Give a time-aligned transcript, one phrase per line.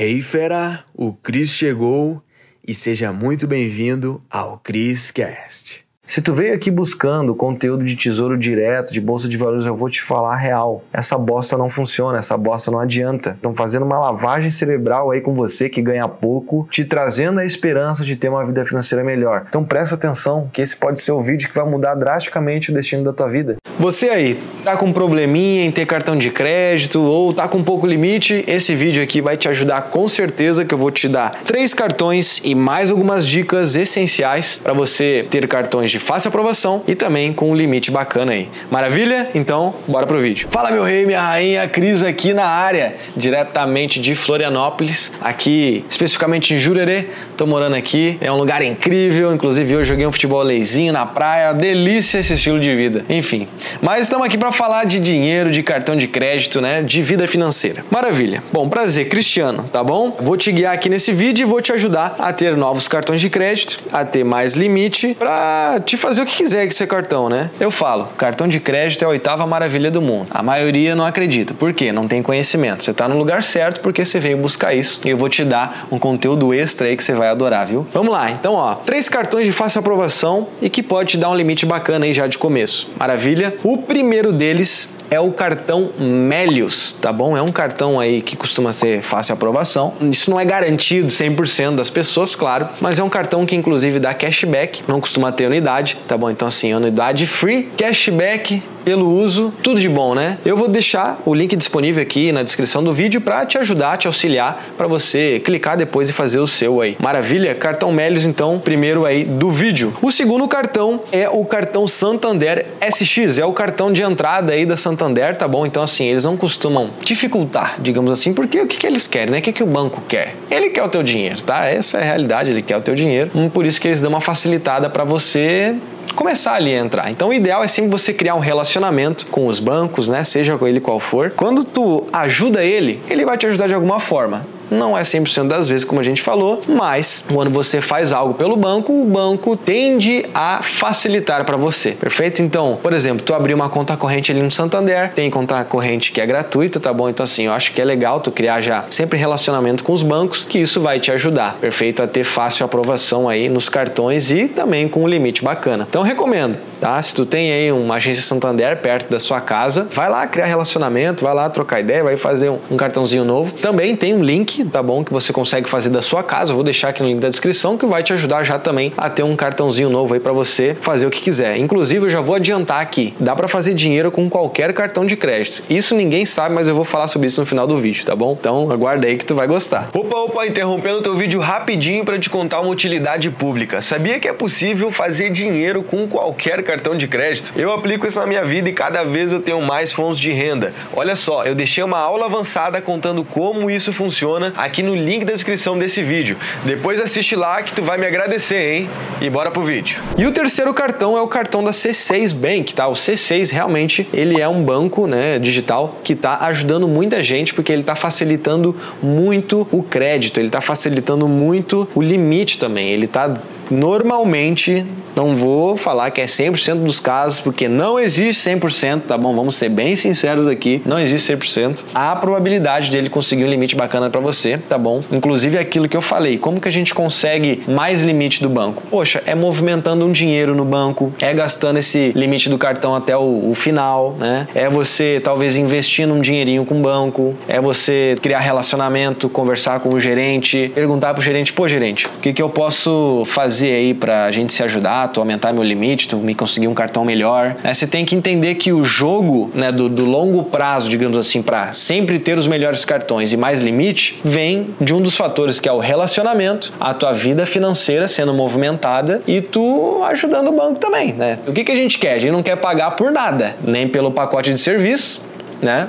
[0.00, 2.22] Hey fera, o Cris chegou
[2.64, 5.87] e seja muito bem-vindo ao Cris Cast.
[6.08, 9.90] Se tu veio aqui buscando conteúdo de tesouro direto, de bolsa de valores, eu vou
[9.90, 10.82] te falar real.
[10.90, 13.32] Essa bosta não funciona, essa bosta não adianta.
[13.32, 18.06] Estão fazendo uma lavagem cerebral aí com você que ganha pouco, te trazendo a esperança
[18.06, 19.44] de ter uma vida financeira melhor.
[19.50, 23.04] Então presta atenção, que esse pode ser o vídeo que vai mudar drasticamente o destino
[23.04, 23.58] da tua vida.
[23.78, 27.86] Você aí, tá com um probleminha em ter cartão de crédito ou tá com pouco
[27.86, 31.74] limite, esse vídeo aqui vai te ajudar com certeza que eu vou te dar três
[31.74, 36.94] cartões e mais algumas dicas essenciais para você ter cartões de de fácil aprovação e
[36.94, 38.48] também com um limite bacana aí.
[38.70, 39.30] Maravilha?
[39.34, 40.48] Então, bora pro vídeo.
[40.50, 46.58] Fala meu rei, minha rainha, Cris aqui na área, diretamente de Florianópolis, aqui especificamente em
[46.58, 47.06] Jurerê.
[47.36, 51.52] Tô morando aqui, é um lugar incrível, inclusive hoje joguei um futebol leizinho na praia,
[51.52, 53.04] delícia esse estilo de vida.
[53.08, 53.48] Enfim,
[53.80, 57.84] mas estamos aqui para falar de dinheiro, de cartão de crédito, né, de vida financeira.
[57.90, 58.42] Maravilha.
[58.52, 60.16] Bom, prazer, Cristiano, tá bom?
[60.20, 63.28] Vou te guiar aqui nesse vídeo e vou te ajudar a ter novos cartões de
[63.28, 67.50] crédito, a ter mais limite para te fazer o que quiser com seu cartão, né?
[67.58, 70.28] Eu falo, cartão de crédito é a oitava maravilha do mundo.
[70.30, 71.54] A maioria não acredita.
[71.54, 71.90] Por quê?
[71.90, 72.84] Não tem conhecimento.
[72.84, 75.00] Você está no lugar certo porque você veio buscar isso.
[75.06, 77.86] E eu vou te dar um conteúdo extra aí que você vai adorar, viu?
[77.94, 78.30] Vamos lá.
[78.30, 82.04] Então, ó, três cartões de fácil aprovação e que pode te dar um limite bacana
[82.04, 82.90] aí já de começo.
[82.98, 83.54] Maravilha?
[83.64, 87.36] O primeiro deles é o cartão Melius, tá bom?
[87.36, 89.94] É um cartão aí que costuma ser fácil aprovação.
[90.00, 94.14] Isso não é garantido 100% das pessoas, claro, mas é um cartão que inclusive dá
[94.14, 96.30] cashback, não costuma ter unidade, tá bom?
[96.30, 100.38] Então assim, anuidade free, cashback pelo uso, tudo de bom, né?
[100.46, 104.06] Eu vou deixar o link disponível aqui na descrição do vídeo para te ajudar, te
[104.06, 106.96] auxiliar, para você clicar depois e fazer o seu aí.
[106.98, 107.54] Maravilha?
[107.54, 109.92] Cartão Melios, então, primeiro aí do vídeo.
[110.00, 114.74] O segundo cartão é o cartão Santander SX, é o cartão de entrada aí da
[114.74, 114.97] Santander,
[115.36, 115.64] tá bom?
[115.64, 119.38] Então, assim, eles não costumam dificultar, digamos assim, porque o que, que eles querem, né?
[119.38, 120.34] O que, que o banco quer?
[120.50, 121.66] Ele quer o teu dinheiro, tá?
[121.66, 123.30] Essa é a realidade, ele quer o teu dinheiro.
[123.34, 125.76] Hum, por isso que eles dão uma facilitada para você
[126.14, 127.10] começar ali a entrar.
[127.10, 130.24] Então o ideal é sempre você criar um relacionamento com os bancos, né?
[130.24, 131.30] Seja ele qual for.
[131.30, 134.44] Quando tu ajuda ele, ele vai te ajudar de alguma forma.
[134.70, 138.56] Não é 100% das vezes, como a gente falou, mas quando você faz algo pelo
[138.56, 142.42] banco, o banco tende a facilitar para você, perfeito?
[142.42, 146.20] Então, por exemplo, tu abrir uma conta corrente ali no Santander, tem conta corrente que
[146.20, 147.08] é gratuita, tá bom?
[147.08, 150.42] Então, assim, eu acho que é legal tu criar já sempre relacionamento com os bancos,
[150.42, 152.02] que isso vai te ajudar, perfeito?
[152.02, 155.86] A ter fácil aprovação aí nos cartões e também com um limite bacana.
[155.88, 157.00] Então, recomendo, tá?
[157.02, 161.24] Se tu tem aí uma agência Santander perto da sua casa, vai lá criar relacionamento,
[161.24, 163.52] vai lá trocar ideia, vai fazer um cartãozinho novo.
[163.54, 165.04] Também tem um link tá bom?
[165.04, 166.52] Que você consegue fazer da sua casa.
[166.52, 169.08] Eu vou deixar aqui no link da descrição que vai te ajudar já também a
[169.10, 171.56] ter um cartãozinho novo aí para você fazer o que quiser.
[171.56, 175.62] Inclusive, eu já vou adiantar aqui, dá para fazer dinheiro com qualquer cartão de crédito.
[175.68, 178.36] Isso ninguém sabe, mas eu vou falar sobre isso no final do vídeo, tá bom?
[178.38, 179.88] Então, aguarda aí que tu vai gostar.
[179.92, 183.80] Opa, opa, interrompendo teu vídeo rapidinho para te contar uma utilidade pública.
[183.82, 187.52] Sabia que é possível fazer dinheiro com qualquer cartão de crédito?
[187.56, 190.72] Eu aplico isso na minha vida e cada vez eu tenho mais fontes de renda.
[190.94, 195.32] Olha só, eu deixei uma aula avançada contando como isso funciona aqui no link da
[195.32, 196.36] descrição desse vídeo.
[196.64, 198.90] Depois assiste lá que tu vai me agradecer, hein?
[199.20, 200.00] E bora pro vídeo.
[200.16, 202.88] E o terceiro cartão é o cartão da C6 Bank, tá?
[202.88, 207.72] O C6 realmente ele é um banco, né, digital que está ajudando muita gente porque
[207.72, 212.88] ele está facilitando muito o crédito, ele está facilitando muito o limite também.
[212.90, 213.36] Ele está
[213.70, 214.84] normalmente
[215.18, 219.34] não vou falar que é 100% dos casos, porque não existe 100%, tá bom?
[219.34, 221.84] Vamos ser bem sinceros aqui, não existe 100%.
[221.92, 225.02] Há a probabilidade dele conseguir um limite bacana para você, tá bom?
[225.12, 228.84] Inclusive aquilo que eu falei, como que a gente consegue mais limite do banco?
[228.88, 233.50] Poxa, é movimentando um dinheiro no banco, é gastando esse limite do cartão até o,
[233.50, 234.46] o final, né?
[234.54, 239.92] É você talvez investindo um dinheirinho com o banco, é você criar relacionamento, conversar com
[239.92, 244.30] o gerente, perguntar pro gerente, pô gerente, o que, que eu posso fazer aí pra
[244.30, 245.08] gente se ajudar?
[245.08, 247.56] tu aumentar meu limite, tu me conseguir um cartão melhor.
[247.62, 251.42] É, você tem que entender que o jogo né, do, do longo prazo, digamos assim,
[251.42, 255.68] para sempre ter os melhores cartões e mais limite, vem de um dos fatores que
[255.68, 261.12] é o relacionamento, a tua vida financeira sendo movimentada e tu ajudando o banco também,
[261.12, 261.38] né?
[261.46, 262.14] O que, que a gente quer?
[262.14, 265.20] A gente não quer pagar por nada, nem pelo pacote de serviço,
[265.62, 265.88] né?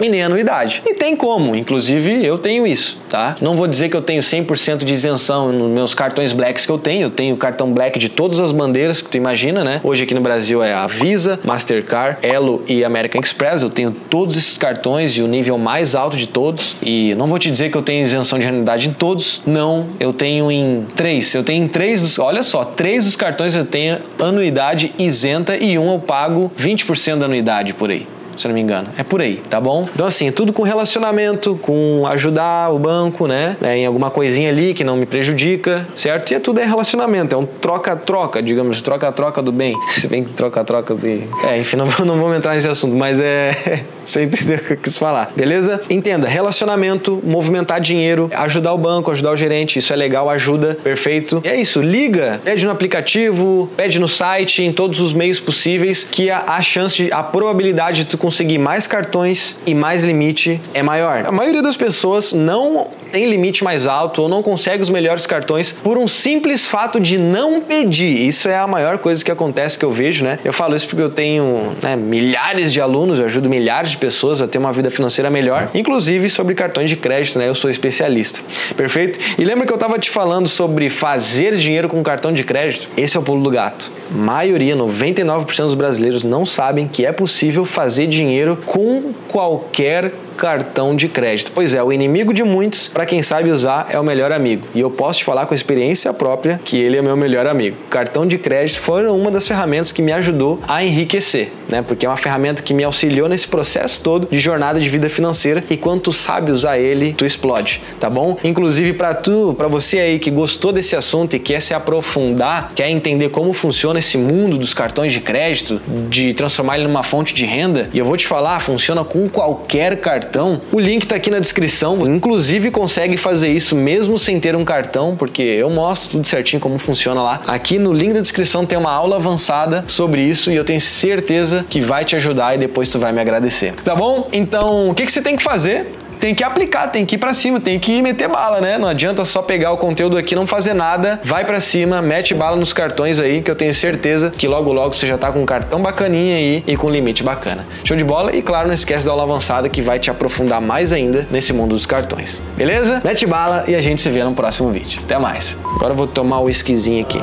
[0.00, 0.82] E nem anuidade.
[0.86, 3.36] E tem como, inclusive eu tenho isso, tá?
[3.40, 6.78] Não vou dizer que eu tenho 100% de isenção nos meus cartões Blacks que eu
[6.78, 9.80] tenho, eu tenho cartão Black de todas as bandeiras que tu imagina, né?
[9.82, 14.36] Hoje aqui no Brasil é a Visa, Mastercard, Elo e American Express, eu tenho todos
[14.36, 17.76] esses cartões e o nível mais alto de todos e não vou te dizer que
[17.76, 21.68] eu tenho isenção de anuidade em todos, não, eu tenho em três, eu tenho em
[21.68, 26.50] três, dos, olha só, três dos cartões eu tenho anuidade isenta e um eu pago
[26.58, 28.06] 20% da anuidade por aí.
[28.36, 28.88] Se não me engano.
[28.96, 29.88] É por aí, tá bom?
[29.94, 33.56] Então, assim, tudo com relacionamento, com ajudar o banco, né?
[33.62, 36.30] É, em alguma coisinha ali que não me prejudica, certo?
[36.30, 39.74] E é tudo é relacionamento, é um troca-troca, digamos, troca-troca do bem.
[39.96, 41.24] Se bem que troca-troca de.
[41.48, 43.84] É, enfim, não, não vamos entrar nesse assunto, mas é.
[44.04, 45.80] Você entendeu o que eu quis falar, beleza?
[45.88, 51.40] Entenda, relacionamento, movimentar dinheiro, ajudar o banco, ajudar o gerente, isso é legal, ajuda, perfeito.
[51.44, 56.04] E é isso, liga, pede no aplicativo, pede no site, em todos os meios possíveis,
[56.04, 60.82] que a, a chance, a probabilidade de tu conseguir mais cartões e mais limite é
[60.82, 61.24] maior.
[61.26, 65.70] A maioria das pessoas não tem limite mais alto ou não consegue os melhores cartões
[65.70, 68.26] por um simples fato de não pedir.
[68.26, 70.40] Isso é a maior coisa que acontece que eu vejo, né?
[70.44, 74.42] Eu falo isso porque eu tenho né, milhares de alunos, eu ajudo milhares de pessoas
[74.42, 77.48] a ter uma vida financeira melhor, inclusive sobre cartões de crédito, né?
[77.48, 78.40] Eu sou especialista.
[78.76, 79.20] Perfeito?
[79.38, 82.88] E lembra que eu estava te falando sobre fazer dinheiro com cartão de crédito?
[82.96, 83.92] Esse é o pulo do gato.
[84.10, 91.08] Maioria, 99% dos brasileiros não sabem que é possível fazer dinheiro com qualquer cartão de
[91.08, 91.50] crédito.
[91.54, 94.66] Pois é, o inimigo de muitos, para quem sabe usar, é o melhor amigo.
[94.74, 97.76] E eu posso te falar com experiência própria que ele é meu melhor amigo.
[97.88, 101.82] Cartão de crédito foi uma das ferramentas que me ajudou a enriquecer, né?
[101.82, 105.64] Porque é uma ferramenta que me auxiliou nesse processo todo de jornada de vida financeira
[105.68, 108.36] e quando tu sabe usar ele, tu explode, tá bom?
[108.44, 112.88] Inclusive para tu, para você aí que gostou desse assunto e quer se aprofundar, quer
[112.88, 117.44] entender como funciona esse mundo dos cartões de crédito, de transformar ele numa fonte de
[117.44, 121.38] renda, e eu vou te falar, funciona com qualquer cartão o link está aqui na
[121.38, 122.06] descrição.
[122.06, 126.78] Inclusive consegue fazer isso mesmo sem ter um cartão, porque eu mostro tudo certinho como
[126.78, 127.42] funciona lá.
[127.46, 131.63] Aqui no link da descrição tem uma aula avançada sobre isso e eu tenho certeza
[131.68, 133.74] que vai te ajudar e depois tu vai me agradecer.
[133.84, 134.28] Tá bom?
[134.32, 135.90] Então, o que, que você tem que fazer?
[136.24, 138.78] tem que aplicar, tem que ir para cima, tem que meter bala, né?
[138.78, 142.56] Não adianta só pegar o conteúdo aqui não fazer nada, vai para cima, mete bala
[142.56, 145.44] nos cartões aí, que eu tenho certeza que logo logo você já tá com um
[145.44, 147.66] cartão bacaninha aí e com limite bacana.
[147.84, 148.34] Show de bola?
[148.34, 151.74] E claro, não esquece da aula avançada que vai te aprofundar mais ainda nesse mundo
[151.74, 152.40] dos cartões.
[152.56, 153.02] Beleza?
[153.04, 155.00] Mete bala e a gente se vê no próximo vídeo.
[155.04, 155.54] Até mais.
[155.76, 157.20] Agora eu vou tomar o whiskyzinho aqui.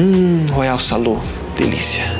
[0.00, 1.22] Hum, Royal Salu,
[1.56, 2.19] delícia.